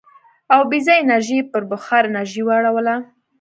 [0.57, 2.95] اوبیزه انرژي یې پر بخار انرژۍ واړوله.